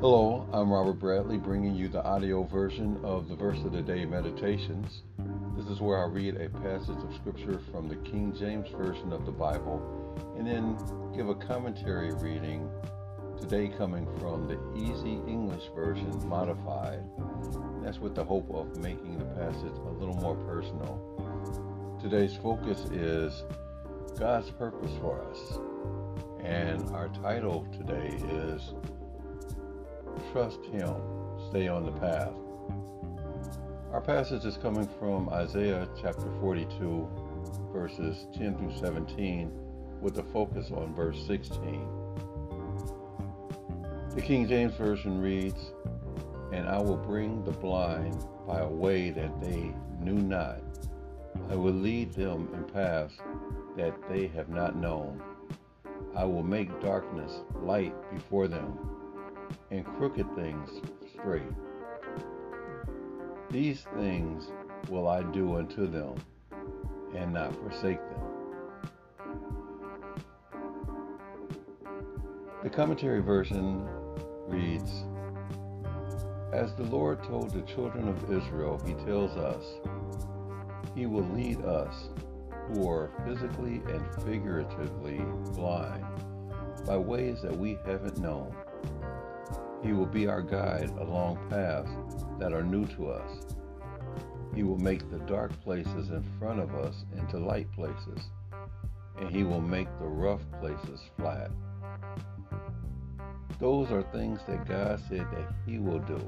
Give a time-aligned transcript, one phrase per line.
[0.00, 4.04] Hello, I'm Robert Bradley bringing you the audio version of the Verse of the Day
[4.04, 5.02] Meditations.
[5.56, 9.26] This is where I read a passage of Scripture from the King James Version of
[9.26, 9.82] the Bible
[10.38, 10.78] and then
[11.16, 12.70] give a commentary reading,
[13.40, 17.02] today coming from the Easy English Version Modified.
[17.82, 21.98] That's with the hope of making the passage a little more personal.
[22.00, 23.42] Today's focus is
[24.16, 25.58] God's purpose for us.
[26.44, 28.74] And our title today is
[30.32, 30.94] trust Him,
[31.50, 32.32] stay on the path.
[33.92, 37.08] Our passage is coming from Isaiah chapter 42,
[37.72, 39.50] verses 10 through 17,
[40.00, 41.86] with a focus on verse 16.
[44.14, 45.72] The King James Version reads,
[46.52, 50.60] And I will bring the blind by a way that they knew not.
[51.50, 53.16] I will lead them in paths
[53.76, 55.22] that they have not known.
[56.14, 58.76] I will make darkness light before them
[59.70, 60.70] and crooked things
[61.12, 61.42] straight.
[63.50, 64.50] These things
[64.88, 66.14] will I do unto them,
[67.14, 68.20] and not forsake them.
[72.62, 73.86] The commentary version
[74.46, 75.04] reads
[76.52, 79.64] As the Lord told the children of Israel, He tells us,
[80.94, 82.10] He will lead us,
[82.68, 85.24] who are physically and figuratively
[85.54, 86.04] blind,
[86.84, 88.54] by ways that we haven't known
[89.82, 91.90] he will be our guide along paths
[92.38, 93.44] that are new to us.
[94.54, 98.30] He will make the dark places in front of us into light places,
[99.18, 101.50] and He will make the rough places flat.
[103.60, 106.20] Those are things that God said that He will do.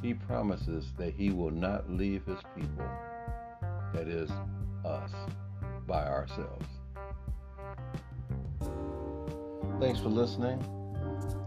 [0.00, 2.88] He promises that He will not leave His people,
[3.94, 4.30] that is,
[4.84, 5.10] us,
[5.86, 6.66] by ourselves.
[9.80, 10.81] Thanks for listening.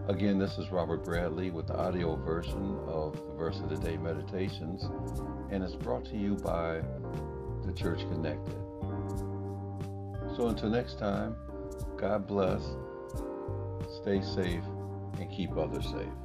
[0.08, 3.98] Again, this is Robert Bradley with the audio version of the Verse of the Day
[3.98, 4.88] Meditations,
[5.50, 6.82] and it's brought to you by
[7.66, 8.54] the Church Connected.
[10.36, 11.36] So until next time,
[11.98, 12.62] God bless,
[14.04, 14.64] stay safe,
[15.20, 16.25] and keep others safe.